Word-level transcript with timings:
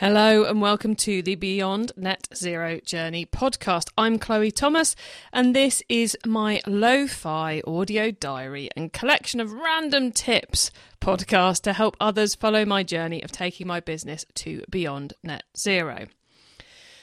Hello 0.00 0.44
and 0.44 0.62
welcome 0.62 0.94
to 0.94 1.22
the 1.22 1.34
Beyond 1.34 1.90
Net 1.96 2.28
Zero 2.32 2.78
Journey 2.78 3.26
podcast. 3.26 3.90
I'm 3.98 4.20
Chloe 4.20 4.52
Thomas 4.52 4.94
and 5.32 5.56
this 5.56 5.82
is 5.88 6.16
my 6.24 6.60
lo 6.68 7.08
fi 7.08 7.60
audio 7.66 8.12
diary 8.12 8.70
and 8.76 8.92
collection 8.92 9.40
of 9.40 9.52
random 9.52 10.12
tips 10.12 10.70
podcast 11.00 11.62
to 11.62 11.72
help 11.72 11.96
others 11.98 12.36
follow 12.36 12.64
my 12.64 12.84
journey 12.84 13.24
of 13.24 13.32
taking 13.32 13.66
my 13.66 13.80
business 13.80 14.24
to 14.34 14.62
beyond 14.70 15.14
net 15.24 15.42
zero. 15.56 16.06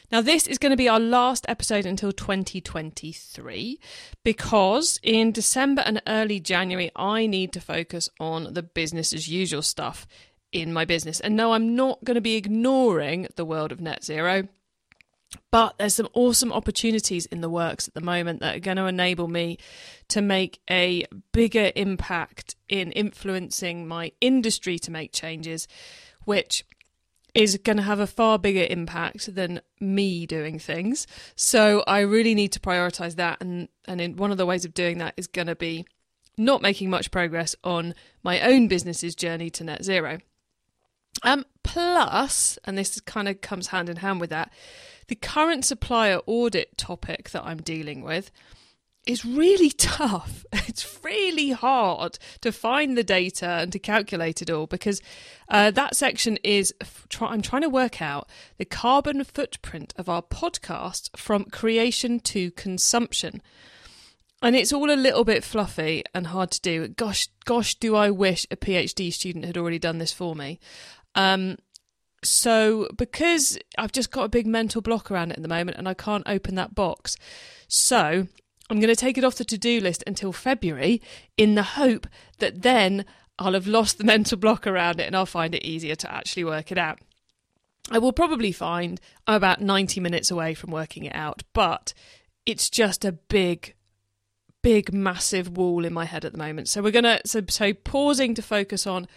Now, 0.10 0.22
this 0.22 0.48
is 0.48 0.58
going 0.58 0.70
to 0.70 0.78
be 0.78 0.88
our 0.88 1.00
last 1.00 1.46
episode 1.50 1.86
until 1.86 2.14
2023 2.14 3.78
because 4.24 5.02
in 5.04 5.34
December 5.34 5.82
and 5.86 6.02
early 6.08 6.40
January, 6.40 6.92
I 6.96 7.28
need 7.28 7.52
to 7.54 7.60
focus 7.60 8.08
on 8.22 8.54
the 8.54 8.64
business 8.64 9.12
as 9.12 9.28
usual 9.28 9.64
stuff 9.64 10.08
in 10.56 10.72
my 10.72 10.86
business. 10.86 11.20
And 11.20 11.36
no, 11.36 11.52
I'm 11.52 11.76
not 11.76 12.02
going 12.06 12.16
to 12.16 12.22
be 12.22 12.38
ignoring 12.38 13.28
the 13.36 13.44
world 13.44 13.74
of 13.74 13.82
net 13.82 14.06
zero. 14.06 14.48
But 15.52 15.78
there's 15.78 15.96
some 15.96 16.08
awesome 16.14 16.54
opportunities 16.54 17.26
in 17.26 17.42
the 17.42 17.50
works 17.50 17.90
at 17.90 17.94
the 17.94 18.00
moment 18.00 18.40
that 18.40 18.56
are 18.56 18.60
going 18.60 18.78
to 18.78 18.86
enable 18.86 19.28
me 19.28 19.58
to 20.08 20.22
make 20.22 20.62
a 20.70 21.06
bigger 21.34 21.74
impact 21.76 22.56
in 22.70 22.94
influencing 22.94 23.86
my 23.86 24.14
industry 24.22 24.80
to 24.80 24.92
make 24.92 25.12
changes, 25.12 25.68
which 26.24 26.64
is 27.34 27.60
going 27.62 27.76
to 27.76 27.84
have 27.84 28.00
a 28.00 28.08
far 28.08 28.40
bigger 28.40 28.66
impact 28.70 29.36
than 29.36 29.60
me 29.82 30.26
doing 30.26 30.58
things. 30.58 31.06
So 31.36 31.84
I 31.86 32.00
really 32.00 32.34
need 32.34 32.54
to 32.54 32.62
prioritize 32.62 33.16
that. 33.16 33.42
And, 33.42 33.68
and 33.86 34.00
in, 34.00 34.16
one 34.16 34.32
of 34.32 34.38
the 34.38 34.46
ways 34.46 34.64
of 34.64 34.74
doing 34.74 35.00
that 35.00 35.16
is 35.18 35.28
going 35.28 35.48
to 35.48 35.56
be 35.56 35.86
not 36.38 36.62
making 36.62 36.90
much 36.90 37.12
progress 37.12 37.58
on 37.62 37.94
my 38.24 38.40
own 38.40 38.70
business's 38.70 39.16
journey 39.16 39.50
to 39.50 39.66
net 39.66 39.84
zero. 39.84 40.20
Um, 41.24 41.46
plus, 41.64 42.60
and 42.66 42.78
this 42.78 43.00
kind 43.02 43.28
of 43.28 43.42
comes 43.42 43.68
hand 43.68 43.90
in 43.90 43.98
hand 43.98 44.20
with 44.20 44.30
that, 44.30 44.52
the 45.08 45.16
current 45.16 45.66
supplier 45.66 46.20
audit 46.26 46.78
topic 46.78 47.30
that 47.32 47.46
I'm 47.46 47.62
dealing 47.62 48.02
with 48.02 48.32
is 49.06 49.24
really 49.24 49.70
tough. 49.78 50.46
It's 50.52 51.00
really 51.04 51.52
hard 51.52 52.18
to 52.42 52.52
find 52.52 52.98
the 52.98 53.04
data 53.04 53.48
and 53.48 53.72
to 53.72 53.80
calculate 53.80 54.42
it 54.42 54.50
all 54.50 54.68
because 54.68 55.02
uh, 55.50 55.72
that 55.72 55.96
section 55.96 56.38
is 56.44 56.74
try- 57.10 57.30
I'm 57.30 57.42
trying 57.42 57.62
to 57.62 57.70
work 57.70 58.02
out 58.02 58.28
the 58.58 58.66
carbon 58.66 59.24
footprint 59.24 59.94
of 59.98 60.10
our 60.10 60.22
podcast 60.22 61.16
from 61.18 61.46
creation 61.46 62.20
to 62.22 62.52
consumption. 62.52 63.42
And 64.42 64.56
it's 64.56 64.74
all 64.74 64.92
a 64.92 64.96
little 64.96 65.24
bit 65.24 65.44
fluffy 65.44 66.04
and 66.14 66.28
hard 66.28 66.52
to 66.52 66.62
do. 66.62 66.88
Gosh, 66.88 67.30
gosh, 67.46 67.76
do 67.76 67.96
I 67.96 68.12
wish 68.12 68.46
a 68.52 68.56
PhD 68.56 69.12
student 69.12 69.46
had 69.46 69.58
already 69.58 69.80
done 69.80 69.98
this 69.98 70.12
for 70.12 70.36
me. 70.36 70.60
Um, 71.16 71.58
so 72.24 72.88
because 72.98 73.58
I've 73.78 73.92
just 73.92 74.12
got 74.12 74.24
a 74.24 74.30
big 74.30 74.48
mental 74.48 74.82
block 74.82 75.12
around 75.12 75.32
it 75.32 75.38
at 75.38 75.42
the 75.42 75.48
moment 75.48 75.78
and 75.78 75.88
I 75.88 75.94
can't 75.94 76.24
open 76.26 76.56
that 76.56 76.76
box. 76.76 77.18
So 77.68 78.28
I'm 78.70 78.80
going 78.80 78.94
to 78.94 78.96
take 78.96 79.18
it 79.18 79.24
off 79.24 79.36
the 79.36 79.46
to-do 79.46 79.80
list 79.80 80.04
until 80.08 80.32
February 80.32 81.02
in 81.38 81.56
the 81.56 81.64
hope 81.64 82.08
that 82.40 82.64
then 82.64 83.06
I'll 83.38 83.54
have 83.54 83.68
lost 83.68 83.98
the 83.98 84.04
mental 84.16 84.38
block 84.38 84.66
around 84.66 85.00
it 85.00 85.06
and 85.06 85.16
I'll 85.16 85.26
find 85.26 85.54
it 85.54 85.64
easier 85.64 85.96
to 85.96 86.12
actually 86.12 86.44
work 86.44 86.72
it 86.72 86.78
out. 86.78 87.00
I 87.92 88.00
will 88.00 88.14
probably 88.14 88.52
find 88.52 89.00
I'm 89.28 89.36
about 89.36 89.62
90 89.62 90.00
minutes 90.00 90.32
away 90.32 90.56
from 90.56 90.72
working 90.72 91.06
it 91.06 91.16
out, 91.16 91.44
but 91.54 91.94
it's 92.46 92.70
just 92.70 93.06
a 93.06 93.12
big 93.12 93.74
big 94.64 94.92
massive 94.92 95.56
wall 95.56 95.86
in 95.86 95.94
my 95.94 96.06
head 96.06 96.26
at 96.26 96.32
the 96.32 96.40
moment. 96.40 96.68
So 96.68 96.82
we're 96.82 96.90
going 96.90 97.04
to 97.04 97.22
so 97.24 97.44
so 97.48 97.72
pausing 97.72 98.34
to 98.34 98.42
focus 98.42 98.88
on 98.88 99.08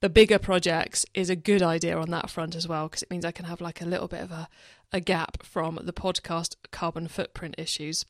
the 0.00 0.08
bigger 0.08 0.38
projects 0.38 1.06
is 1.14 1.30
a 1.30 1.36
good 1.36 1.62
idea 1.62 1.96
on 1.96 2.10
that 2.10 2.30
front 2.30 2.54
as 2.54 2.68
well 2.68 2.88
because 2.88 3.02
it 3.02 3.10
means 3.10 3.24
I 3.24 3.32
can 3.32 3.46
have 3.46 3.60
like 3.60 3.80
a 3.80 3.86
little 3.86 4.08
bit 4.08 4.22
of 4.22 4.30
a, 4.30 4.48
a 4.92 5.00
gap 5.00 5.42
from 5.42 5.80
the 5.82 5.92
podcast 5.92 6.56
carbon 6.70 7.08
footprint 7.08 7.54
issues. 7.58 8.04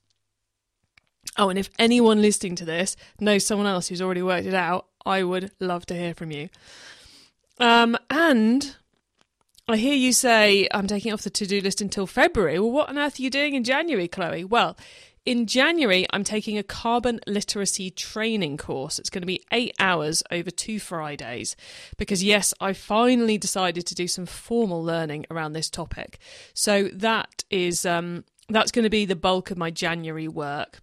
Oh, 1.36 1.48
and 1.48 1.58
if 1.58 1.70
anyone 1.78 2.22
listening 2.22 2.56
to 2.56 2.64
this 2.64 2.96
knows 3.20 3.46
someone 3.46 3.66
else 3.66 3.88
who's 3.88 4.02
already 4.02 4.22
worked 4.22 4.46
it 4.46 4.54
out, 4.54 4.86
I 5.04 5.22
would 5.22 5.52
love 5.60 5.86
to 5.86 5.94
hear 5.94 6.14
from 6.14 6.30
you. 6.30 6.48
Um, 7.58 7.96
and 8.10 8.76
I 9.68 9.76
hear 9.76 9.94
you 9.94 10.12
say 10.12 10.68
I'm 10.72 10.86
taking 10.86 11.12
off 11.12 11.22
the 11.22 11.30
to 11.30 11.46
do 11.46 11.60
list 11.60 11.80
until 11.80 12.06
February. 12.06 12.58
Well, 12.58 12.70
what 12.70 12.88
on 12.88 12.98
earth 12.98 13.18
are 13.18 13.22
you 13.22 13.30
doing 13.30 13.54
in 13.54 13.64
January, 13.64 14.08
Chloe? 14.08 14.44
Well, 14.44 14.76
in 15.26 15.46
January, 15.46 16.06
I'm 16.10 16.22
taking 16.22 16.56
a 16.56 16.62
carbon 16.62 17.20
literacy 17.26 17.90
training 17.90 18.56
course. 18.56 19.00
It's 19.00 19.10
going 19.10 19.22
to 19.22 19.26
be 19.26 19.44
eight 19.52 19.74
hours 19.80 20.22
over 20.30 20.52
two 20.52 20.78
Fridays 20.78 21.56
because, 21.98 22.22
yes, 22.22 22.54
I 22.60 22.72
finally 22.72 23.36
decided 23.36 23.86
to 23.86 23.94
do 23.94 24.06
some 24.06 24.24
formal 24.24 24.82
learning 24.82 25.26
around 25.28 25.52
this 25.52 25.68
topic. 25.68 26.18
So 26.54 26.88
that 26.94 27.42
is 27.50 27.84
um, 27.84 28.24
that's 28.48 28.70
going 28.70 28.84
to 28.84 28.90
be 28.90 29.04
the 29.04 29.16
bulk 29.16 29.50
of 29.50 29.58
my 29.58 29.70
January 29.70 30.28
work. 30.28 30.80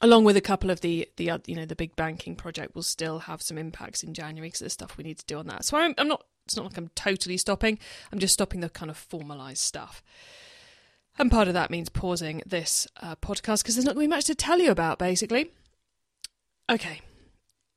Along 0.00 0.24
with 0.24 0.36
a 0.36 0.40
couple 0.40 0.70
of 0.70 0.80
the 0.80 1.08
the 1.16 1.30
you 1.46 1.54
know 1.54 1.64
the 1.64 1.76
big 1.76 1.94
banking 1.94 2.34
project 2.34 2.74
will 2.74 2.82
still 2.82 3.20
have 3.20 3.40
some 3.40 3.56
impacts 3.56 4.02
in 4.02 4.14
January 4.14 4.48
because 4.48 4.60
there's 4.60 4.72
stuff 4.72 4.96
we 4.96 5.04
need 5.04 5.18
to 5.18 5.26
do 5.26 5.38
on 5.38 5.46
that. 5.46 5.64
So 5.64 5.76
I'm, 5.76 5.94
I'm 5.98 6.08
not. 6.08 6.24
It's 6.44 6.56
not 6.56 6.64
like 6.64 6.76
I'm 6.76 6.90
totally 6.96 7.36
stopping. 7.36 7.78
I'm 8.12 8.18
just 8.18 8.34
stopping 8.34 8.60
the 8.60 8.68
kind 8.68 8.90
of 8.90 8.96
formalized 8.96 9.62
stuff. 9.62 10.02
And 11.18 11.30
part 11.30 11.48
of 11.48 11.54
that 11.54 11.70
means 11.70 11.88
pausing 11.88 12.42
this 12.46 12.86
uh, 13.00 13.16
podcast 13.16 13.62
because 13.62 13.76
there's 13.76 13.84
not 13.84 13.94
going 13.94 14.06
to 14.06 14.10
be 14.10 14.16
much 14.16 14.24
to 14.26 14.34
tell 14.34 14.58
you 14.58 14.70
about, 14.70 14.98
basically. 14.98 15.52
Okay, 16.70 17.00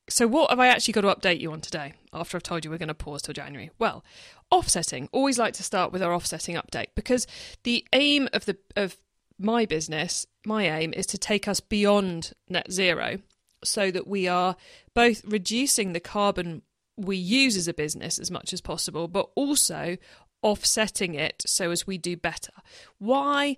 so 0.07 0.27
what 0.27 0.51
have 0.51 0.59
I 0.59 0.67
actually 0.67 0.93
got 0.93 1.01
to 1.01 1.15
update 1.15 1.39
you 1.39 1.51
on 1.51 1.61
today 1.61 1.93
after 2.13 2.37
I've 2.37 2.43
told 2.43 2.63
you 2.63 2.71
we're 2.71 2.77
going 2.77 2.87
to 2.89 2.93
pause 2.93 3.23
till 3.23 3.33
January? 3.33 3.71
Well, 3.79 4.03
offsetting. 4.51 5.09
Always 5.11 5.39
like 5.39 5.53
to 5.55 5.63
start 5.63 5.91
with 5.91 6.03
our 6.03 6.13
offsetting 6.13 6.55
update 6.55 6.87
because 6.95 7.25
the 7.63 7.85
aim 7.91 8.29
of 8.31 8.45
the 8.45 8.57
of 8.75 8.97
my 9.39 9.65
business, 9.65 10.27
my 10.45 10.67
aim 10.67 10.93
is 10.93 11.07
to 11.07 11.17
take 11.17 11.47
us 11.47 11.59
beyond 11.59 12.33
net 12.47 12.71
zero 12.71 13.19
so 13.63 13.89
that 13.89 14.07
we 14.07 14.27
are 14.27 14.55
both 14.93 15.23
reducing 15.25 15.93
the 15.93 15.99
carbon 15.99 16.61
we 16.97 17.17
use 17.17 17.57
as 17.57 17.67
a 17.67 17.73
business 17.73 18.19
as 18.19 18.31
much 18.31 18.53
as 18.53 18.61
possible, 18.61 19.07
but 19.07 19.29
also 19.35 19.97
offsetting 20.45 21.15
it 21.15 21.41
so 21.47 21.71
as 21.71 21.87
we 21.87 21.97
do 21.97 22.15
better. 22.15 22.53
Why? 22.99 23.57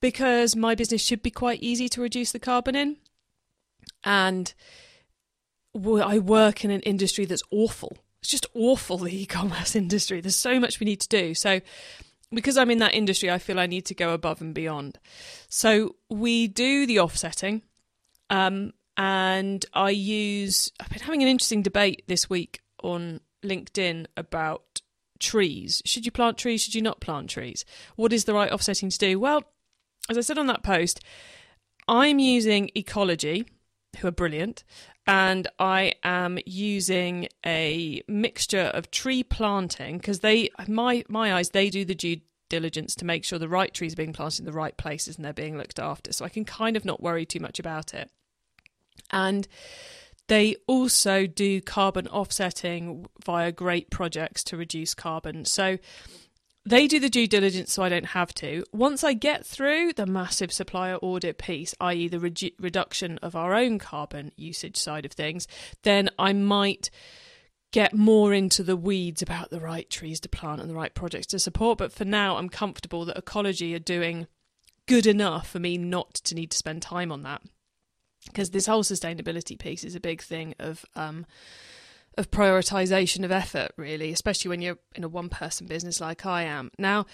Because 0.00 0.54
my 0.54 0.74
business 0.74 1.00
should 1.00 1.22
be 1.22 1.30
quite 1.30 1.62
easy 1.62 1.88
to 1.88 2.02
reduce 2.02 2.32
the 2.32 2.38
carbon 2.38 2.76
in. 2.76 2.98
And 4.04 4.52
I 5.74 6.18
work 6.18 6.64
in 6.64 6.70
an 6.70 6.82
industry 6.82 7.24
that's 7.24 7.42
awful. 7.50 7.96
It's 8.20 8.30
just 8.30 8.46
awful, 8.54 8.98
the 8.98 9.16
e 9.22 9.26
commerce 9.26 9.74
industry. 9.74 10.20
There's 10.20 10.36
so 10.36 10.60
much 10.60 10.78
we 10.78 10.84
need 10.84 11.00
to 11.00 11.08
do. 11.08 11.34
So, 11.34 11.60
because 12.30 12.58
I'm 12.58 12.70
in 12.70 12.78
that 12.78 12.94
industry, 12.94 13.30
I 13.30 13.38
feel 13.38 13.58
I 13.58 13.66
need 13.66 13.86
to 13.86 13.94
go 13.94 14.12
above 14.12 14.42
and 14.42 14.54
beyond. 14.54 14.98
So, 15.48 15.96
we 16.10 16.46
do 16.46 16.86
the 16.86 17.00
offsetting. 17.00 17.62
Um, 18.28 18.74
and 18.98 19.64
I 19.72 19.90
use, 19.90 20.70
I've 20.78 20.90
been 20.90 21.00
having 21.00 21.22
an 21.22 21.28
interesting 21.28 21.62
debate 21.62 22.04
this 22.06 22.28
week 22.28 22.60
on 22.82 23.20
LinkedIn 23.42 24.06
about 24.16 24.82
trees. 25.20 25.82
Should 25.84 26.06
you 26.06 26.12
plant 26.12 26.38
trees? 26.38 26.62
Should 26.62 26.74
you 26.74 26.82
not 26.82 27.00
plant 27.00 27.30
trees? 27.30 27.64
What 27.96 28.12
is 28.12 28.24
the 28.24 28.34
right 28.34 28.52
offsetting 28.52 28.90
to 28.90 28.98
do? 28.98 29.18
Well, 29.20 29.44
as 30.08 30.16
I 30.16 30.22
said 30.22 30.38
on 30.38 30.46
that 30.46 30.62
post, 30.62 31.00
I'm 31.86 32.18
using 32.18 32.70
Ecologi, 32.76 33.46
who 33.98 34.08
are 34.08 34.12
brilliant, 34.12 34.64
and 35.06 35.48
I 35.58 35.94
am 36.04 36.38
using 36.44 37.28
a 37.44 38.02
mixture 38.08 38.70
of 38.74 38.90
tree 38.90 39.22
planting 39.22 39.96
because 39.96 40.20
they, 40.20 40.50
my 40.66 41.04
my 41.08 41.34
eyes, 41.34 41.50
they 41.50 41.70
do 41.70 41.84
the 41.84 41.94
due 41.94 42.20
diligence 42.48 42.94
to 42.96 43.04
make 43.04 43.24
sure 43.24 43.38
the 43.38 43.48
right 43.48 43.72
trees 43.72 43.94
are 43.94 43.96
being 43.96 44.12
planted 44.12 44.40
in 44.40 44.44
the 44.46 44.52
right 44.52 44.76
places 44.76 45.16
and 45.16 45.24
they're 45.24 45.32
being 45.32 45.56
looked 45.56 45.78
after. 45.78 46.12
So 46.12 46.24
I 46.24 46.28
can 46.28 46.44
kind 46.44 46.76
of 46.76 46.84
not 46.84 47.02
worry 47.02 47.24
too 47.24 47.40
much 47.40 47.58
about 47.58 47.94
it. 47.94 48.10
And 49.10 49.48
they 50.28 50.56
also 50.66 51.26
do 51.26 51.60
carbon 51.60 52.06
offsetting 52.08 53.06
via 53.24 53.50
great 53.50 53.90
projects 53.90 54.44
to 54.44 54.56
reduce 54.56 54.94
carbon. 54.94 55.44
So 55.44 55.78
they 56.64 56.86
do 56.86 57.00
the 57.00 57.08
due 57.08 57.26
diligence 57.26 57.72
so 57.72 57.82
I 57.82 57.88
don't 57.88 58.06
have 58.06 58.34
to. 58.34 58.62
Once 58.72 59.02
I 59.02 59.14
get 59.14 59.46
through 59.46 59.94
the 59.94 60.06
massive 60.06 60.52
supplier 60.52 60.96
audit 60.96 61.38
piece, 61.38 61.74
i.e., 61.80 62.08
the 62.08 62.18
redu- 62.18 62.52
reduction 62.58 63.18
of 63.18 63.34
our 63.34 63.54
own 63.54 63.78
carbon 63.78 64.32
usage 64.36 64.76
side 64.76 65.06
of 65.06 65.12
things, 65.12 65.48
then 65.82 66.10
I 66.18 66.34
might 66.34 66.90
get 67.72 67.94
more 67.94 68.34
into 68.34 68.62
the 68.62 68.76
weeds 68.76 69.22
about 69.22 69.50
the 69.50 69.60
right 69.60 69.88
trees 69.88 70.20
to 70.20 70.28
plant 70.28 70.60
and 70.60 70.68
the 70.68 70.74
right 70.74 70.94
projects 70.94 71.26
to 71.28 71.38
support. 71.38 71.78
But 71.78 71.92
for 71.92 72.04
now, 72.04 72.36
I'm 72.36 72.48
comfortable 72.50 73.06
that 73.06 73.16
Ecologi 73.16 73.74
are 73.74 73.78
doing 73.78 74.26
good 74.86 75.06
enough 75.06 75.48
for 75.48 75.58
me 75.58 75.78
not 75.78 76.14
to 76.14 76.34
need 76.34 76.50
to 76.50 76.56
spend 76.56 76.82
time 76.82 77.12
on 77.12 77.22
that 77.22 77.42
because 78.28 78.50
this 78.50 78.66
whole 78.66 78.82
sustainability 78.82 79.58
piece 79.58 79.84
is 79.84 79.94
a 79.94 80.00
big 80.00 80.22
thing 80.22 80.54
of 80.58 80.84
um, 80.94 81.26
of 82.16 82.30
prioritization 82.30 83.24
of 83.24 83.30
effort, 83.30 83.70
really, 83.76 84.10
especially 84.12 84.48
when 84.48 84.60
you're 84.60 84.78
in 84.94 85.04
a 85.04 85.08
one 85.08 85.28
person 85.28 85.66
business 85.66 86.00
like 86.00 86.26
I 86.26 86.42
am. 86.42 86.70
Now, 86.78 87.06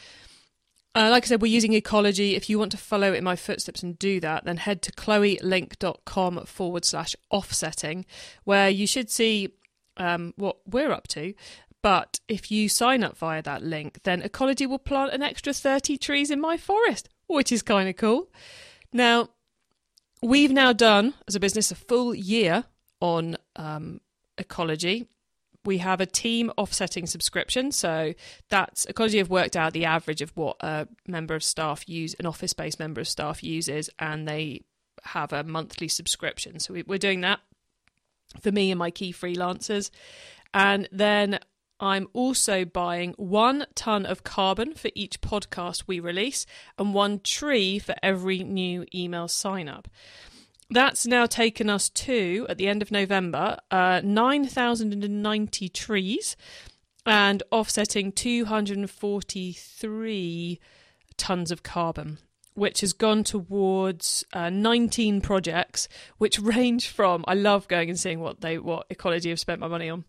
uh, 0.94 1.10
like 1.10 1.24
I 1.24 1.26
said, 1.26 1.42
we're 1.42 1.52
using 1.52 1.72
Ecologi. 1.72 2.34
If 2.34 2.48
you 2.48 2.58
want 2.58 2.70
to 2.72 2.78
follow 2.78 3.12
in 3.12 3.24
my 3.24 3.36
footsteps 3.36 3.82
and 3.82 3.98
do 3.98 4.20
that, 4.20 4.44
then 4.44 4.58
head 4.58 4.80
to 4.82 4.92
chloelink.com 4.92 6.46
forward 6.46 6.84
slash 6.84 7.16
offsetting, 7.30 8.06
where 8.44 8.70
you 8.70 8.86
should 8.86 9.10
see 9.10 9.54
um, 9.96 10.32
what 10.36 10.56
we're 10.66 10.92
up 10.92 11.08
to. 11.08 11.34
But 11.82 12.20
if 12.28 12.50
you 12.50 12.68
sign 12.70 13.04
up 13.04 13.18
via 13.18 13.42
that 13.42 13.62
link, 13.62 14.00
then 14.04 14.22
Ecologi 14.22 14.66
will 14.66 14.78
plant 14.78 15.12
an 15.12 15.22
extra 15.22 15.52
30 15.52 15.98
trees 15.98 16.30
in 16.30 16.40
my 16.40 16.56
forest, 16.56 17.10
which 17.26 17.52
is 17.52 17.60
kind 17.60 17.88
of 17.88 17.96
cool. 17.96 18.30
Now, 18.90 19.30
we've 20.24 20.52
now 20.52 20.72
done, 20.72 21.14
as 21.28 21.34
a 21.34 21.40
business, 21.40 21.70
a 21.70 21.74
full 21.74 22.14
year 22.14 22.64
on 23.00 23.36
um, 23.56 24.00
Ecologi. 24.38 25.06
We 25.64 25.78
have 25.78 26.00
a 26.00 26.06
team 26.06 26.50
offsetting 26.56 27.06
subscription, 27.06 27.72
so 27.72 28.14
that's 28.50 28.84
Ecologi 28.86 29.18
have 29.18 29.30
worked 29.30 29.56
out 29.56 29.72
the 29.72 29.86
average 29.86 30.20
of 30.20 30.30
what 30.36 30.56
a 30.60 30.88
member 31.06 31.34
of 31.34 31.42
staff 31.42 31.88
use, 31.88 32.14
an 32.18 32.26
office-based 32.26 32.78
member 32.78 33.00
of 33.00 33.08
staff 33.08 33.42
uses, 33.42 33.88
and 33.98 34.28
they 34.28 34.62
have 35.04 35.32
a 35.32 35.42
monthly 35.42 35.88
subscription. 35.88 36.58
So 36.58 36.74
we're 36.86 36.98
doing 36.98 37.22
that 37.22 37.40
for 38.40 38.52
me 38.52 38.70
and 38.70 38.78
my 38.78 38.90
key 38.90 39.12
freelancers, 39.12 39.90
and 40.52 40.88
then 40.92 41.38
I'm 41.80 42.06
also 42.12 42.64
buying 42.64 43.14
one 43.16 43.66
ton 43.74 44.06
of 44.06 44.22
carbon 44.24 44.74
for 44.74 44.90
each 44.94 45.20
podcast 45.20 45.84
we 45.86 46.00
release 46.00 46.46
and 46.78 46.94
one 46.94 47.20
tree 47.20 47.78
for 47.78 47.94
every 48.02 48.42
new 48.44 48.86
email 48.94 49.28
sign 49.28 49.68
up. 49.68 49.88
That's 50.70 51.06
now 51.06 51.26
taken 51.26 51.68
us 51.68 51.90
to, 51.90 52.46
at 52.48 52.56
the 52.58 52.68
end 52.68 52.80
of 52.82 52.90
November, 52.90 53.58
uh, 53.70 54.00
9,090 54.02 55.68
trees 55.68 56.36
and 57.06 57.42
offsetting 57.50 58.12
243 58.12 60.60
tons 61.16 61.50
of 61.50 61.62
carbon 61.62 62.18
which 62.54 62.82
has 62.82 62.92
gone 62.92 63.24
towards 63.24 64.24
uh, 64.32 64.48
19 64.48 65.20
projects 65.20 65.88
which 66.18 66.38
range 66.40 66.86
from 66.88 67.24
I 67.28 67.34
love 67.34 67.66
going 67.68 67.90
and 67.90 67.98
seeing 67.98 68.20
what 68.20 68.40
they 68.40 68.58
what 68.58 68.88
Ecologi 68.88 69.30
have 69.30 69.40
spent 69.40 69.60
my 69.60 69.68
money 69.68 69.90
on 69.90 70.04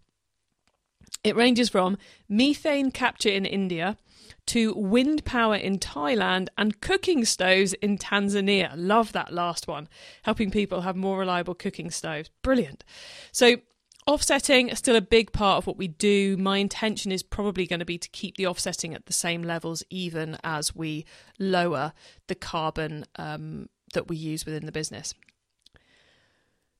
it 1.25 1.35
ranges 1.35 1.69
from 1.69 1.97
methane 2.29 2.91
capture 2.91 3.29
in 3.29 3.45
India 3.45 3.97
to 4.45 4.75
wind 4.75 5.25
power 5.25 5.55
in 5.55 5.79
Thailand 5.79 6.49
and 6.55 6.79
cooking 6.79 7.25
stoves 7.25 7.73
in 7.73 7.97
Tanzania. 7.97 8.71
Love 8.75 9.11
that 9.13 9.33
last 9.33 9.67
one. 9.67 9.89
Helping 10.21 10.51
people 10.51 10.81
have 10.81 10.95
more 10.95 11.17
reliable 11.17 11.55
cooking 11.55 11.89
stoves. 11.89 12.29
Brilliant. 12.43 12.83
So, 13.31 13.57
offsetting 14.05 14.69
is 14.69 14.77
still 14.77 14.95
a 14.95 15.01
big 15.01 15.31
part 15.31 15.57
of 15.57 15.65
what 15.65 15.77
we 15.77 15.87
do. 15.87 16.37
My 16.37 16.59
intention 16.59 17.11
is 17.11 17.23
probably 17.23 17.65
going 17.65 17.79
to 17.79 17.85
be 17.85 17.97
to 17.97 18.09
keep 18.09 18.37
the 18.37 18.45
offsetting 18.45 18.93
at 18.93 19.07
the 19.07 19.13
same 19.13 19.41
levels, 19.41 19.83
even 19.89 20.37
as 20.43 20.75
we 20.75 21.05
lower 21.39 21.93
the 22.27 22.35
carbon 22.35 23.05
um, 23.15 23.67
that 23.95 24.07
we 24.07 24.15
use 24.15 24.45
within 24.45 24.67
the 24.67 24.71
business. 24.71 25.15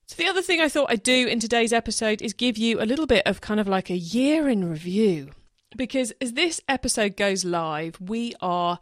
So, 0.08 0.14
the 0.22 0.28
other 0.28 0.42
thing 0.42 0.60
I 0.60 0.68
thought 0.68 0.88
I'd 0.88 1.02
do 1.02 1.26
in 1.26 1.40
today's 1.40 1.72
episode 1.72 2.22
is 2.22 2.32
give 2.32 2.56
you 2.56 2.80
a 2.80 2.86
little 2.86 3.06
bit 3.06 3.26
of 3.26 3.40
kind 3.40 3.58
of 3.58 3.66
like 3.66 3.90
a 3.90 3.96
year 3.96 4.48
in 4.48 4.68
review. 4.70 5.32
Because 5.76 6.12
as 6.20 6.34
this 6.34 6.60
episode 6.68 7.16
goes 7.16 7.44
live, 7.44 8.00
we 8.00 8.32
are 8.40 8.78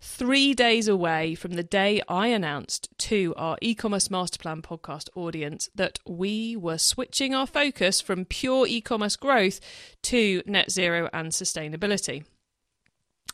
three 0.00 0.54
days 0.54 0.86
away 0.86 1.34
from 1.34 1.54
the 1.54 1.64
day 1.64 2.00
I 2.08 2.28
announced 2.28 2.96
to 2.98 3.34
our 3.36 3.58
e 3.60 3.74
commerce 3.74 4.06
masterplan 4.06 4.62
podcast 4.62 5.08
audience 5.16 5.68
that 5.74 5.98
we 6.06 6.54
were 6.54 6.78
switching 6.78 7.34
our 7.34 7.48
focus 7.48 8.00
from 8.00 8.24
pure 8.24 8.64
e 8.68 8.80
commerce 8.80 9.16
growth 9.16 9.58
to 10.02 10.44
net 10.46 10.70
zero 10.70 11.10
and 11.12 11.32
sustainability. 11.32 12.24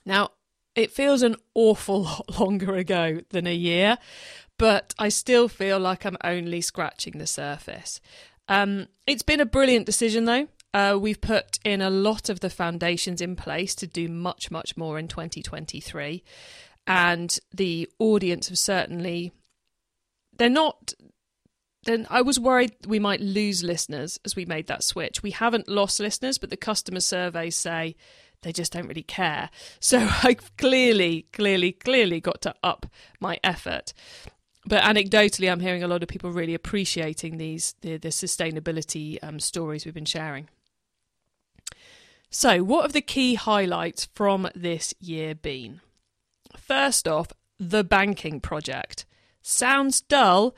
Now, 0.06 0.30
it 0.74 0.90
feels 0.90 1.22
an 1.22 1.36
awful 1.54 2.02
lot 2.04 2.40
longer 2.40 2.74
ago 2.74 3.20
than 3.30 3.46
a 3.46 3.54
year, 3.54 3.98
but 4.58 4.94
I 4.98 5.08
still 5.08 5.48
feel 5.48 5.78
like 5.78 6.04
I'm 6.04 6.16
only 6.22 6.60
scratching 6.60 7.18
the 7.18 7.26
surface. 7.26 8.00
Um, 8.48 8.88
it's 9.06 9.22
been 9.22 9.40
a 9.40 9.46
brilliant 9.46 9.86
decision, 9.86 10.24
though. 10.24 10.48
Uh, 10.72 10.98
we've 11.00 11.20
put 11.20 11.58
in 11.64 11.80
a 11.80 11.90
lot 11.90 12.28
of 12.28 12.40
the 12.40 12.50
foundations 12.50 13.20
in 13.20 13.36
place 13.36 13.74
to 13.76 13.86
do 13.86 14.08
much, 14.08 14.50
much 14.50 14.76
more 14.76 14.98
in 14.98 15.08
2023. 15.08 16.22
And 16.86 17.38
the 17.52 17.88
audience 17.98 18.48
have 18.48 18.58
certainly, 18.58 19.32
they're 20.36 20.50
not, 20.50 20.92
then 21.84 22.06
I 22.10 22.22
was 22.22 22.40
worried 22.40 22.72
we 22.86 22.98
might 22.98 23.20
lose 23.20 23.62
listeners 23.62 24.18
as 24.24 24.36
we 24.36 24.44
made 24.44 24.66
that 24.66 24.82
switch. 24.82 25.22
We 25.22 25.30
haven't 25.30 25.68
lost 25.68 26.00
listeners, 26.00 26.38
but 26.38 26.50
the 26.50 26.56
customer 26.56 27.00
surveys 27.00 27.56
say 27.56 27.94
they 28.42 28.52
just 28.52 28.72
don't 28.72 28.88
really 28.88 29.02
care. 29.02 29.50
So 29.80 29.98
I've 30.22 30.56
clearly, 30.56 31.26
clearly, 31.32 31.72
clearly 31.72 32.20
got 32.20 32.42
to 32.42 32.54
up 32.62 32.86
my 33.20 33.38
effort 33.42 33.94
but 34.66 34.82
anecdotally, 34.82 35.50
I'm 35.50 35.60
hearing 35.60 35.82
a 35.82 35.88
lot 35.88 36.02
of 36.02 36.08
people 36.08 36.30
really 36.30 36.54
appreciating 36.54 37.36
these 37.36 37.74
the, 37.82 37.96
the 37.98 38.08
sustainability 38.08 39.18
um, 39.22 39.38
stories 39.38 39.84
we've 39.84 39.94
been 39.94 40.04
sharing. 40.04 40.48
So, 42.30 42.64
what 42.64 42.82
have 42.82 42.92
the 42.92 43.00
key 43.00 43.34
highlights 43.34 44.08
from 44.14 44.48
this 44.54 44.94
year 44.98 45.34
been? 45.34 45.80
First 46.56 47.06
off, 47.06 47.28
the 47.58 47.84
banking 47.84 48.40
project. 48.40 49.06
Sounds 49.42 50.00
dull. 50.00 50.54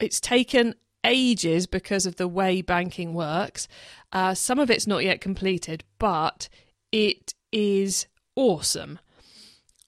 It's 0.00 0.20
taken 0.20 0.74
ages 1.04 1.66
because 1.66 2.06
of 2.06 2.16
the 2.16 2.28
way 2.28 2.60
banking 2.60 3.14
works. 3.14 3.68
Uh, 4.12 4.34
some 4.34 4.58
of 4.58 4.70
it's 4.70 4.86
not 4.86 5.04
yet 5.04 5.20
completed, 5.20 5.84
but 5.98 6.48
it 6.92 7.34
is 7.52 8.06
awesome. 8.36 8.98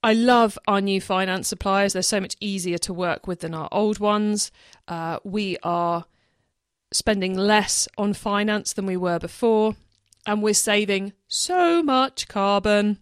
I 0.02 0.14
love 0.14 0.58
our 0.66 0.80
new 0.80 1.00
finance 1.00 1.48
suppliers. 1.48 1.92
They're 1.92 2.02
so 2.02 2.20
much 2.20 2.36
easier 2.40 2.78
to 2.78 2.94
work 2.94 3.26
with 3.26 3.40
than 3.40 3.54
our 3.54 3.68
old 3.70 3.98
ones. 3.98 4.50
Uh, 4.88 5.18
we 5.24 5.58
are 5.62 6.06
spending 6.92 7.36
less 7.36 7.86
on 7.98 8.14
finance 8.14 8.72
than 8.72 8.86
we 8.86 8.96
were 8.96 9.18
before, 9.18 9.76
and 10.26 10.42
we're 10.42 10.54
saving 10.54 11.12
so 11.28 11.82
much 11.82 12.28
carbon. 12.28 12.98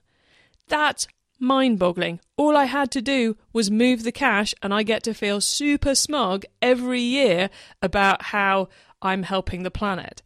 That's 0.67 1.07
mind 1.39 1.79
boggling. 1.79 2.19
All 2.37 2.55
I 2.55 2.65
had 2.65 2.91
to 2.91 3.01
do 3.01 3.37
was 3.53 3.69
move 3.69 4.03
the 4.03 4.11
cash, 4.11 4.53
and 4.61 4.73
I 4.73 4.83
get 4.83 5.03
to 5.03 5.13
feel 5.13 5.41
super 5.41 5.95
smug 5.95 6.45
every 6.61 7.01
year 7.01 7.49
about 7.81 8.23
how 8.23 8.69
I'm 9.01 9.23
helping 9.23 9.63
the 9.63 9.71
planet. 9.71 10.21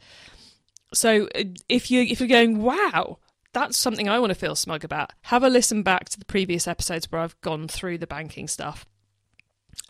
So 0.93 1.27
uh, 1.35 1.43
if 1.67 1.91
you 1.91 2.01
if 2.01 2.19
you're 2.19 2.29
going, 2.29 2.61
wow, 2.61 3.17
that's 3.53 3.77
something 3.77 4.07
I 4.07 4.19
want 4.19 4.31
to 4.31 4.35
feel 4.35 4.55
smug 4.55 4.83
about. 4.83 5.11
Have 5.23 5.43
a 5.43 5.49
listen 5.49 5.83
back 5.83 6.09
to 6.09 6.19
the 6.19 6.25
previous 6.25 6.67
episodes 6.67 7.11
where 7.11 7.21
I've 7.21 7.39
gone 7.41 7.67
through 7.67 7.97
the 7.97 8.07
banking 8.07 8.47
stuff. 8.47 8.85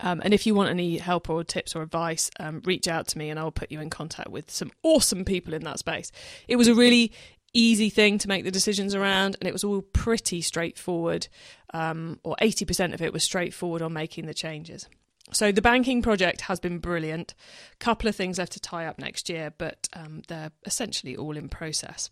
Um, 0.00 0.20
and 0.24 0.32
if 0.32 0.46
you 0.46 0.54
want 0.54 0.70
any 0.70 0.98
help 0.98 1.28
or 1.28 1.44
tips 1.44 1.74
or 1.74 1.82
advice, 1.82 2.30
um, 2.38 2.62
reach 2.64 2.88
out 2.88 3.08
to 3.08 3.18
me 3.18 3.28
and 3.28 3.38
I'll 3.38 3.50
put 3.50 3.70
you 3.70 3.80
in 3.80 3.90
contact 3.90 4.30
with 4.30 4.50
some 4.50 4.70
awesome 4.82 5.24
people 5.24 5.52
in 5.52 5.64
that 5.64 5.78
space. 5.78 6.10
It 6.48 6.56
was 6.56 6.68
a 6.68 6.74
really 6.74 7.12
easy 7.52 7.90
thing 7.90 8.16
to 8.18 8.28
make 8.28 8.44
the 8.44 8.50
decisions 8.50 8.94
around, 8.94 9.36
and 9.40 9.48
it 9.48 9.52
was 9.52 9.64
all 9.64 9.82
pretty 9.82 10.40
straightforward, 10.40 11.26
um, 11.74 12.20
or 12.22 12.36
80% 12.40 12.94
of 12.94 13.02
it 13.02 13.12
was 13.12 13.24
straightforward 13.24 13.82
on 13.82 13.92
making 13.92 14.26
the 14.26 14.34
changes. 14.34 14.88
So 15.32 15.52
the 15.52 15.62
banking 15.62 16.02
project 16.02 16.42
has 16.42 16.60
been 16.60 16.78
brilliant. 16.78 17.34
A 17.72 17.76
couple 17.76 18.08
of 18.08 18.16
things 18.16 18.38
left 18.38 18.52
to 18.52 18.60
tie 18.60 18.86
up 18.86 18.98
next 18.98 19.28
year, 19.28 19.52
but 19.58 19.88
um, 19.92 20.22
they're 20.28 20.52
essentially 20.64 21.16
all 21.16 21.36
in 21.36 21.48
process 21.48 22.10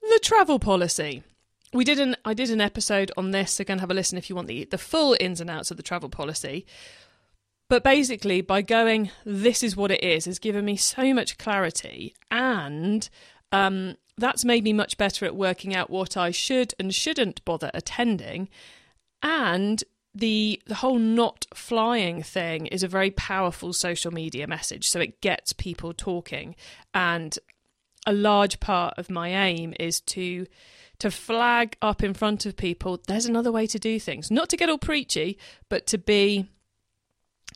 the 0.00 0.20
travel 0.22 0.58
policy. 0.58 1.22
We 1.72 1.84
did 1.84 1.98
an 1.98 2.16
I 2.24 2.34
did 2.34 2.50
an 2.50 2.60
episode 2.60 3.12
on 3.16 3.30
this, 3.30 3.52
so 3.52 3.64
go 3.64 3.72
and 3.72 3.80
have 3.80 3.90
a 3.90 3.94
listen 3.94 4.18
if 4.18 4.30
you 4.30 4.36
want 4.36 4.48
the 4.48 4.64
the 4.64 4.78
full 4.78 5.16
ins 5.20 5.40
and 5.40 5.50
outs 5.50 5.70
of 5.70 5.76
the 5.76 5.82
travel 5.82 6.08
policy. 6.08 6.66
But 7.68 7.84
basically, 7.84 8.40
by 8.40 8.62
going, 8.62 9.10
this 9.26 9.62
is 9.62 9.76
what 9.76 9.90
it 9.90 10.02
is, 10.02 10.24
has 10.24 10.38
given 10.38 10.64
me 10.64 10.76
so 10.76 11.12
much 11.12 11.36
clarity, 11.36 12.14
and 12.30 13.08
um, 13.52 13.96
that's 14.16 14.44
made 14.44 14.64
me 14.64 14.72
much 14.72 14.96
better 14.96 15.26
at 15.26 15.36
working 15.36 15.74
out 15.74 15.90
what 15.90 16.16
I 16.16 16.30
should 16.30 16.74
and 16.78 16.94
shouldn't 16.94 17.44
bother 17.44 17.70
attending. 17.74 18.48
And 19.22 19.84
the 20.14 20.60
the 20.66 20.76
whole 20.76 20.98
not 20.98 21.46
flying 21.54 22.22
thing 22.22 22.66
is 22.66 22.82
a 22.82 22.88
very 22.88 23.10
powerful 23.10 23.72
social 23.72 24.12
media 24.12 24.46
message, 24.46 24.88
so 24.88 25.00
it 25.00 25.20
gets 25.20 25.52
people 25.52 25.92
talking. 25.92 26.56
And 26.94 27.38
a 28.06 28.12
large 28.12 28.60
part 28.60 28.94
of 28.98 29.10
my 29.10 29.28
aim 29.28 29.74
is 29.78 30.00
to 30.00 30.46
to 30.98 31.10
flag 31.12 31.76
up 31.80 32.02
in 32.02 32.12
front 32.12 32.44
of 32.44 32.56
people 32.56 33.00
there's 33.06 33.26
another 33.26 33.52
way 33.52 33.66
to 33.66 33.78
do 33.78 34.00
things. 34.00 34.30
Not 34.30 34.48
to 34.50 34.56
get 34.56 34.68
all 34.68 34.78
preachy 34.78 35.38
but 35.68 35.86
to 35.88 35.98
be 35.98 36.48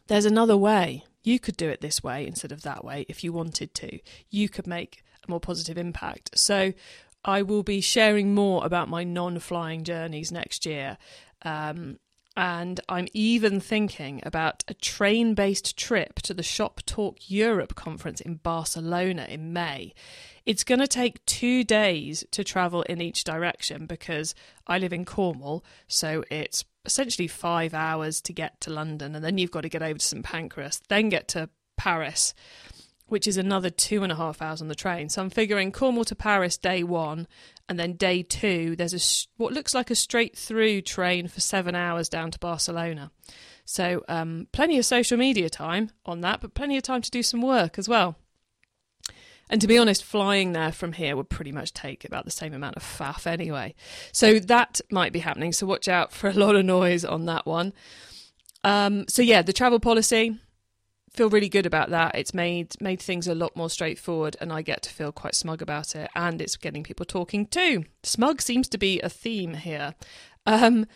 there's 0.09 0.25
another 0.25 0.57
way. 0.57 1.05
You 1.23 1.39
could 1.39 1.57
do 1.57 1.69
it 1.69 1.81
this 1.81 2.03
way 2.03 2.27
instead 2.27 2.53
of 2.53 2.63
that 2.63 2.85
way 2.85 3.07
if 3.09 3.23
you 3.23 3.33
wanted 3.33 3.75
to. 3.75 3.99
You 4.31 4.49
could 4.49 4.67
make 4.67 5.03
a 5.27 5.31
more 5.31 5.41
positive 5.41 5.79
impact. 5.79 6.39
So 6.39 6.73
i 7.25 7.43
will 7.43 7.63
be 7.63 7.81
sharing 7.81 8.35
more 8.35 8.67
about 8.67 8.89
my 8.89 9.05
non-flying 9.05 9.85
journeys 9.85 10.33
next 10.33 10.67
year. 10.67 10.99
Um, 11.43 11.99
And 12.37 12.81
I'm 12.89 13.09
even 13.13 13.61
thinking 13.61 14.23
about 14.25 14.65
a 14.67 14.75
train 14.75 15.35
based 15.35 15.77
trip 15.77 16.15
to 16.23 16.33
the 16.33 16.43
Shop 16.43 16.81
Talk 16.87 17.19
Europe 17.31 17.75
conference 17.75 18.21
in 18.21 18.37
Barcelona 18.37 19.27
in 19.29 19.53
May. 19.53 19.93
It's 20.47 20.65
going 20.65 20.81
to 20.81 20.89
take 20.89 21.25
two 21.27 21.63
days 21.63 22.25
to 22.31 22.43
travel 22.43 22.83
in 22.83 23.01
each 23.01 23.25
direction 23.25 23.87
because 23.87 24.35
I 24.67 24.79
live 24.79 24.93
in 24.93 25.05
Cornwall, 25.05 25.63
so 25.87 26.25
it's 26.31 26.65
essentially 26.85 27.29
five 27.29 27.75
hours 27.75 28.21
to 28.23 28.33
get 28.33 28.61
to 28.63 28.71
London, 28.71 29.15
and 29.15 29.25
then 29.25 29.39
you've 29.39 29.53
got 29.53 29.61
to 29.61 29.69
get 29.69 29.83
over 29.83 29.99
to 29.99 30.05
St 30.05 30.25
Pancras, 30.25 30.81
then 30.89 31.11
get 31.11 31.29
to 31.29 31.49
Paris, 31.77 32.35
which 33.13 33.29
is 33.29 33.37
another 33.37 33.69
two 33.69 34.03
and 34.03 34.11
a 34.11 34.17
half 34.17 34.41
hours 34.41 34.63
on 34.63 34.69
the 34.69 34.75
train. 34.75 35.11
So 35.11 35.21
I'm 35.21 35.29
figuring 35.29 35.71
Cornwall 35.71 36.07
to 36.07 36.15
Paris 36.15 36.57
day 36.57 36.83
one, 36.83 37.29
and 37.69 37.79
then 37.79 37.93
day 37.93 38.23
two, 38.23 38.75
there's 38.75 38.95
a 38.95 39.29
what 39.37 39.53
looks 39.53 39.75
like 39.75 39.91
a 39.91 39.95
straight 39.95 40.35
through 40.35 40.81
train 40.81 41.29
for 41.29 41.41
seven 41.41 41.75
hours 41.75 42.09
down 42.09 42.31
to 42.31 42.39
Barcelona. 42.39 43.11
So 43.67 44.03
um, 44.09 44.49
plenty 44.53 44.79
of 44.79 44.87
social 44.87 45.19
media 45.19 45.51
time 45.51 45.91
on 46.07 46.23
that, 46.23 46.41
but 46.41 46.55
plenty 46.55 46.79
of 46.79 46.85
time 46.85 47.03
to 47.03 47.11
do 47.11 47.23
some 47.23 47.43
work 47.43 47.79
as 47.79 47.87
well. 47.87 48.17
And 49.51 49.61
to 49.61 49.67
be 49.67 49.77
honest, 49.77 50.03
flying 50.03 50.53
there 50.53 50.73
from 50.73 50.95
here 50.95 51.15
would 51.15 51.29
pretty 51.29 51.53
much 51.53 51.75
take 51.75 52.07
about 52.07 52.25
the 52.25 52.31
same 52.31 52.55
amount 52.55 52.77
of 52.77 52.83
faff 52.83 53.27
anyway. 53.27 53.75
So 54.13 54.39
that 54.39 54.81
might 54.91 55.13
be 55.13 55.19
happening. 55.19 55.53
So 55.53 55.67
watch 55.67 55.87
out 55.87 56.15
for 56.15 56.31
a 56.31 56.33
lot 56.33 56.57
of 56.57 56.65
noise 56.65 57.05
on 57.05 57.27
that 57.27 57.45
one. 57.45 57.75
Um, 58.65 59.05
so 59.07 59.21
yeah, 59.21 59.43
the 59.43 59.53
travel 59.53 59.81
policy. 59.81 60.39
Feel 61.15 61.29
really 61.29 61.49
good 61.49 61.67
about 61.67 61.91
that. 61.91 62.15
It's 62.15 62.33
made 62.33 62.81
made 62.81 63.01
things 63.01 63.29
a 63.29 63.35
lot 63.35 63.55
more 63.55 63.69
straightforward, 63.69 64.37
and 64.41 64.53
I 64.53 64.63
get 64.63 64.83
to 64.83 64.91
feel 64.91 65.13
quite 65.13 65.35
smug 65.35 65.61
about 65.61 65.95
it. 65.95 66.11
And 66.15 66.41
it's 66.41 66.57
getting 66.57 66.83
people 66.83 67.05
talking 67.05 67.47
too. 67.47 67.85
Smug 68.03 68.41
seems 68.41 68.69
to 68.69 68.79
be 68.79 69.01
a 69.01 69.09
theme 69.09 69.55
here. 69.55 69.95
Um, 70.47 70.87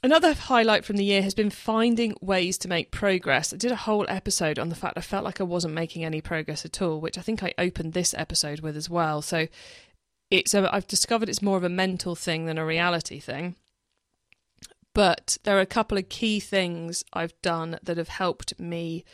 Another 0.00 0.32
highlight 0.32 0.84
from 0.84 0.96
the 0.96 1.04
year 1.04 1.22
has 1.22 1.34
been 1.34 1.50
finding 1.50 2.14
ways 2.20 2.56
to 2.58 2.68
make 2.68 2.92
progress. 2.92 3.52
I 3.52 3.56
did 3.56 3.72
a 3.72 3.76
whole 3.76 4.06
episode 4.08 4.56
on 4.56 4.68
the 4.68 4.76
fact 4.76 4.96
I 4.96 5.00
felt 5.00 5.24
like 5.24 5.40
I 5.40 5.44
wasn't 5.44 5.74
making 5.74 6.04
any 6.04 6.20
progress 6.20 6.64
at 6.64 6.80
all, 6.80 7.00
which 7.00 7.18
I 7.18 7.20
think 7.20 7.42
I 7.42 7.52
opened 7.58 7.94
this 7.94 8.14
episode 8.16 8.60
with 8.60 8.76
as 8.76 8.88
well. 8.88 9.22
So 9.22 9.48
it's 10.30 10.54
a, 10.54 10.72
I've 10.72 10.86
discovered 10.86 11.28
it's 11.28 11.42
more 11.42 11.56
of 11.56 11.64
a 11.64 11.68
mental 11.68 12.14
thing 12.14 12.46
than 12.46 12.58
a 12.58 12.64
reality 12.64 13.18
thing. 13.18 13.56
But 14.94 15.38
there 15.44 15.56
are 15.56 15.60
a 15.60 15.66
couple 15.66 15.98
of 15.98 16.08
key 16.08 16.40
things 16.40 17.04
I've 17.12 17.40
done 17.42 17.78
that 17.82 17.98
have 17.98 18.08
helped 18.08 18.58
me 18.58 19.04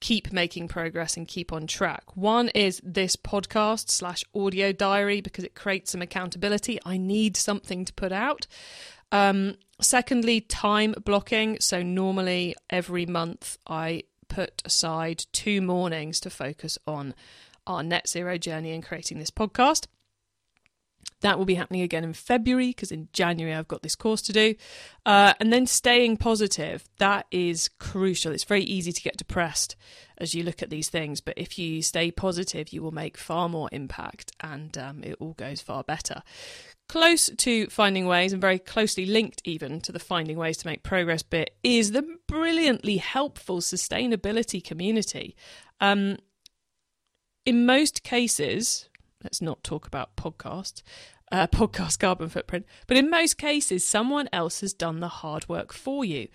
keep 0.00 0.32
making 0.32 0.66
progress 0.66 1.16
and 1.16 1.28
keep 1.28 1.52
on 1.52 1.66
track. 1.66 2.16
One 2.16 2.48
is 2.48 2.80
this 2.82 3.14
podcast 3.14 3.88
slash 3.88 4.24
audio 4.34 4.72
diary 4.72 5.20
because 5.20 5.44
it 5.44 5.54
creates 5.54 5.92
some 5.92 6.02
accountability. 6.02 6.80
I 6.84 6.96
need 6.96 7.36
something 7.36 7.84
to 7.84 7.92
put 7.92 8.10
out. 8.10 8.48
Um, 9.12 9.56
secondly, 9.80 10.40
time 10.40 10.94
blocking. 11.04 11.58
So, 11.60 11.82
normally 11.82 12.56
every 12.68 13.06
month 13.06 13.58
I 13.66 14.02
put 14.26 14.60
aside 14.64 15.26
two 15.32 15.60
mornings 15.60 16.18
to 16.20 16.30
focus 16.30 16.78
on 16.86 17.14
our 17.66 17.82
net 17.84 18.08
zero 18.08 18.38
journey 18.38 18.72
and 18.72 18.84
creating 18.84 19.18
this 19.20 19.30
podcast. 19.30 19.86
That 21.22 21.38
will 21.38 21.44
be 21.44 21.54
happening 21.54 21.82
again 21.82 22.04
in 22.04 22.12
February 22.12 22.68
because 22.68 22.92
in 22.92 23.08
January 23.12 23.54
I've 23.54 23.68
got 23.68 23.82
this 23.82 23.96
course 23.96 24.22
to 24.22 24.32
do. 24.32 24.54
Uh, 25.06 25.34
and 25.40 25.52
then 25.52 25.66
staying 25.66 26.18
positive, 26.18 26.84
that 26.98 27.26
is 27.30 27.70
crucial. 27.78 28.32
It's 28.32 28.44
very 28.44 28.62
easy 28.64 28.92
to 28.92 29.02
get 29.02 29.16
depressed 29.16 29.76
as 30.18 30.34
you 30.34 30.42
look 30.44 30.62
at 30.62 30.70
these 30.70 30.88
things, 30.88 31.20
but 31.20 31.34
if 31.36 31.58
you 31.58 31.82
stay 31.82 32.10
positive, 32.10 32.72
you 32.72 32.82
will 32.82 32.92
make 32.92 33.16
far 33.16 33.48
more 33.48 33.68
impact 33.72 34.32
and 34.40 34.78
um, 34.78 35.02
it 35.02 35.16
all 35.18 35.32
goes 35.32 35.60
far 35.60 35.82
better. 35.82 36.22
Close 36.88 37.30
to 37.38 37.66
finding 37.68 38.06
ways, 38.06 38.32
and 38.32 38.40
very 38.40 38.58
closely 38.58 39.06
linked 39.06 39.40
even 39.44 39.80
to 39.80 39.92
the 39.92 39.98
finding 39.98 40.36
ways 40.36 40.58
to 40.58 40.66
make 40.66 40.82
progress 40.82 41.22
bit, 41.22 41.56
is 41.62 41.92
the 41.92 42.04
brilliantly 42.28 42.98
helpful 42.98 43.60
sustainability 43.60 44.62
community. 44.62 45.34
Um, 45.80 46.18
in 47.46 47.64
most 47.64 48.02
cases, 48.02 48.88
let's 49.22 49.40
not 49.40 49.62
talk 49.62 49.86
about 49.86 50.16
podcasts, 50.16 50.82
uh, 51.30 51.46
podcast 51.52 51.98
carbon 51.98 52.28
footprint, 52.28 52.66
but 52.86 52.96
in 52.96 53.10
most 53.10 53.38
cases, 53.38 53.84
someone 53.84 54.28
else 54.32 54.60
has 54.60 54.72
done 54.72 55.00
the 55.00 55.08
hard 55.08 55.48
work 55.48 55.72
for 55.72 56.04
you. 56.04 56.28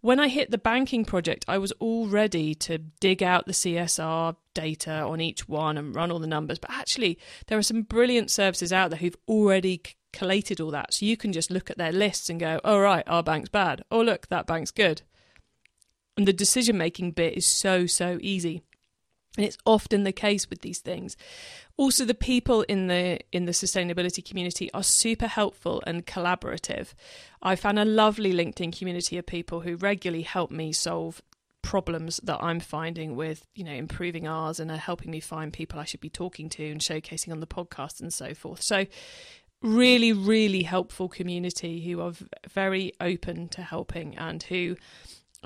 When 0.00 0.18
I 0.18 0.26
hit 0.26 0.50
the 0.50 0.58
banking 0.58 1.04
project, 1.04 1.44
I 1.46 1.58
was 1.58 1.70
all 1.78 2.08
ready 2.08 2.56
to 2.56 2.78
dig 2.78 3.22
out 3.22 3.46
the 3.46 3.52
CSR 3.52 4.34
data 4.52 4.90
on 4.90 5.20
each 5.20 5.48
one 5.48 5.78
and 5.78 5.94
run 5.94 6.10
all 6.10 6.18
the 6.18 6.26
numbers. 6.26 6.58
But 6.58 6.72
actually, 6.72 7.18
there 7.46 7.56
are 7.56 7.62
some 7.62 7.82
brilliant 7.82 8.28
services 8.28 8.72
out 8.72 8.90
there 8.90 8.98
who've 8.98 9.16
already 9.28 9.80
collated 10.12 10.60
all 10.60 10.72
that. 10.72 10.94
So 10.94 11.06
you 11.06 11.16
can 11.16 11.32
just 11.32 11.52
look 11.52 11.70
at 11.70 11.78
their 11.78 11.92
lists 11.92 12.28
and 12.28 12.40
go, 12.40 12.60
oh, 12.64 12.80
right, 12.80 13.04
our 13.06 13.22
bank's 13.22 13.48
bad. 13.48 13.84
Oh, 13.92 14.02
look, 14.02 14.26
that 14.28 14.46
bank's 14.46 14.72
good. 14.72 15.02
And 16.16 16.26
the 16.26 16.32
decision 16.32 16.76
making 16.76 17.12
bit 17.12 17.34
is 17.34 17.46
so, 17.46 17.86
so 17.86 18.18
easy. 18.20 18.62
And 19.36 19.46
it's 19.46 19.58
often 19.64 20.04
the 20.04 20.12
case 20.12 20.50
with 20.50 20.60
these 20.60 20.80
things. 20.80 21.16
Also, 21.78 22.04
the 22.04 22.14
people 22.14 22.62
in 22.62 22.88
the 22.88 23.18
in 23.32 23.46
the 23.46 23.52
sustainability 23.52 24.22
community 24.22 24.70
are 24.72 24.82
super 24.82 25.26
helpful 25.26 25.82
and 25.86 26.06
collaborative. 26.06 26.92
I 27.42 27.56
found 27.56 27.78
a 27.78 27.84
lovely 27.84 28.32
LinkedIn 28.34 28.76
community 28.76 29.16
of 29.16 29.26
people 29.26 29.60
who 29.60 29.76
regularly 29.76 30.22
help 30.22 30.50
me 30.50 30.72
solve 30.72 31.22
problems 31.62 32.20
that 32.24 32.42
I'm 32.42 32.60
finding 32.60 33.16
with, 33.16 33.46
you 33.54 33.64
know, 33.64 33.72
improving 33.72 34.26
ours 34.28 34.60
and 34.60 34.70
are 34.70 34.76
helping 34.76 35.10
me 35.10 35.20
find 35.20 35.52
people 35.52 35.78
I 35.78 35.84
should 35.84 36.00
be 36.00 36.10
talking 36.10 36.48
to 36.50 36.70
and 36.70 36.80
showcasing 36.80 37.32
on 37.32 37.40
the 37.40 37.46
podcast 37.46 38.00
and 38.00 38.12
so 38.12 38.34
forth. 38.34 38.60
So 38.62 38.86
really, 39.62 40.12
really 40.12 40.64
helpful 40.64 41.08
community 41.08 41.80
who 41.80 42.00
are 42.00 42.12
very 42.50 42.92
open 43.00 43.48
to 43.50 43.62
helping 43.62 44.18
and 44.18 44.42
who 44.42 44.76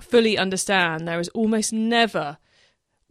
fully 0.00 0.36
understand 0.36 1.06
there 1.06 1.20
is 1.20 1.28
almost 1.28 1.72
never 1.72 2.38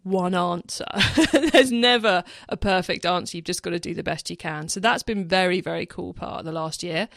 one 0.05 0.35
answer. 0.35 0.85
There's 1.51 1.71
never 1.71 2.23
a 2.47 2.55
perfect 2.55 3.05
answer. 3.05 3.37
You've 3.37 3.45
just 3.45 3.63
got 3.63 3.71
to 3.71 3.79
do 3.79 3.95
the 3.95 4.03
best 4.03 4.29
you 4.29 4.37
can. 4.37 4.69
So 4.69 4.79
that's 4.79 5.03
been 5.03 5.27
very, 5.27 5.61
very 5.61 5.85
cool 5.85 6.13
part 6.13 6.39
of 6.39 6.45
the 6.45 6.51
last 6.51 6.83
year. 6.83 7.09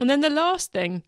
And 0.00 0.08
then 0.08 0.20
the 0.20 0.30
last 0.30 0.72
thing 0.72 1.02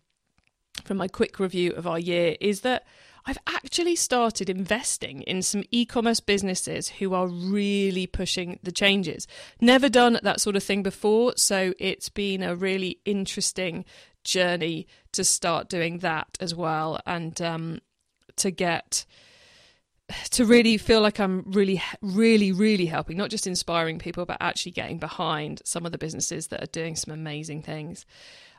from 0.83 0.97
my 0.97 1.07
quick 1.07 1.39
review 1.39 1.71
of 1.71 1.87
our 1.87 1.97
year 1.97 2.35
is 2.41 2.61
that 2.61 2.85
I've 3.25 3.37
actually 3.47 3.95
started 3.95 4.49
investing 4.49 5.21
in 5.21 5.41
some 5.41 5.63
e 5.71 5.85
commerce 5.85 6.19
businesses 6.19 6.89
who 6.89 7.13
are 7.13 7.27
really 7.27 8.05
pushing 8.05 8.59
the 8.61 8.71
changes. 8.71 9.25
Never 9.59 9.89
done 9.89 10.19
that 10.21 10.41
sort 10.41 10.55
of 10.55 10.63
thing 10.63 10.83
before, 10.83 11.33
so 11.37 11.73
it's 11.79 12.09
been 12.09 12.43
a 12.43 12.55
really 12.55 12.99
interesting 13.05 13.85
journey 14.23 14.85
to 15.13 15.23
start 15.23 15.69
doing 15.69 15.99
that 15.99 16.37
as 16.41 16.53
well 16.53 16.99
and 17.05 17.41
um, 17.41 17.79
to 18.35 18.51
get 18.51 19.05
to 20.31 20.45
really 20.45 20.77
feel 20.77 21.01
like 21.01 21.19
I'm 21.19 21.43
really, 21.47 21.81
really, 22.01 22.51
really 22.51 22.85
helping, 22.85 23.17
not 23.17 23.29
just 23.29 23.47
inspiring 23.47 23.99
people, 23.99 24.25
but 24.25 24.37
actually 24.39 24.73
getting 24.73 24.99
behind 24.99 25.61
some 25.65 25.85
of 25.85 25.91
the 25.91 25.97
businesses 25.97 26.47
that 26.47 26.61
are 26.61 26.67
doing 26.67 26.95
some 26.95 27.13
amazing 27.13 27.63
things. 27.63 28.05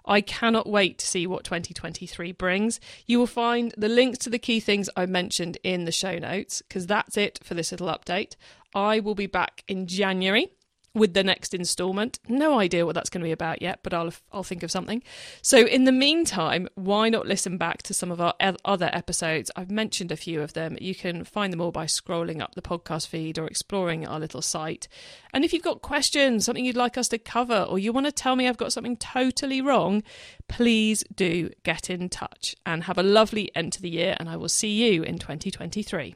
I 0.05 0.21
cannot 0.21 0.69
wait 0.69 0.99
to 0.99 1.07
see 1.07 1.27
what 1.27 1.45
2023 1.45 2.33
brings. 2.33 2.81
You 3.07 3.19
will 3.19 3.27
find 3.27 3.75
the 3.77 3.89
links 3.89 4.19
to 4.19 4.31
the 4.31 4.39
key 4.39 4.61
things 4.61 4.89
I 4.97 5.07
mentioned 5.07 5.59
in 5.65 5.85
the 5.85 5.93
show 5.93 6.19
notes 6.19 6.63
because 6.63 6.87
that's 6.87 7.17
it 7.17 7.41
for 7.43 7.55
this 7.55 7.73
little 7.73 7.89
update. 7.89 8.37
I 8.75 9.01
will 9.01 9.17
be 9.17 9.27
back 9.27 9.65
in 9.67 9.87
January 9.87 10.53
with 10.97 11.13
the 11.13 11.23
next 11.23 11.53
instalment. 11.53 12.19
No 12.27 12.59
idea 12.59 12.87
what 12.87 12.95
that's 12.95 13.11
going 13.11 13.21
to 13.21 13.27
be 13.27 13.33
about 13.33 13.61
yet, 13.61 13.81
but 13.83 13.93
I'll 13.93 14.13
I'll 14.33 14.43
think 14.43 14.63
of 14.63 14.71
something. 14.71 15.03
So 15.43 15.67
in 15.67 15.85
the 15.85 15.93
meantime, 15.93 16.69
why 16.75 17.11
not 17.11 17.27
listen 17.27 17.59
back 17.59 17.83
to 17.85 17.95
some 17.95 18.11
of 18.11 18.21
our 18.21 18.35
other 18.65 18.91
episodes? 18.93 19.51
I've 19.55 19.71
mentioned 19.71 20.11
a 20.11 20.17
few 20.17 20.41
of 20.41 20.55
them. 20.55 20.79
You 20.81 20.95
can 20.95 21.25
find 21.25 21.53
them 21.53 21.61
all 21.61 21.71
by 21.71 21.85
scrolling 21.85 22.41
up 22.41 22.55
the 22.55 22.63
podcast 22.63 23.09
feed 23.09 23.39
or 23.39 23.47
exploring 23.47 24.07
our 24.07 24.19
little 24.19 24.43
site. 24.43 24.89
And 25.33 25.45
if 25.45 25.53
you've 25.53 25.63
got 25.63 25.83
questions, 25.83 26.47
something 26.47 26.65
you'd 26.65 26.77
like 26.77 26.97
us 26.97 27.09
to 27.09 27.19
cover, 27.19 27.67
or 27.69 27.79
you 27.79 27.93
want 27.93 28.07
to 28.07 28.13
tell 28.13 28.35
me 28.35 28.49
I've 28.49 28.57
got 28.57 28.73
something 28.73 28.97
totally 28.97 29.61
wrong, 29.61 30.03
please 30.49 31.05
do 31.15 31.51
get 31.63 31.91
in 31.91 32.09
touch 32.09 32.57
and 32.65 32.85
have 32.85 32.97
a 32.97 33.03
lovely 33.03 33.55
end 33.55 33.75
to 33.75 33.83
the 33.83 33.91
year 33.91 34.17
and 34.19 34.31
I 34.31 34.37
will 34.37 34.49
see 34.49 34.73
you 34.73 35.03
in 35.03 35.19
2023. 35.19 36.15